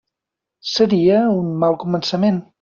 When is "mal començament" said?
1.65-2.43